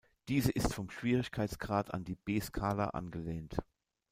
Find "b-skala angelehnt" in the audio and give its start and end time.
2.15-3.57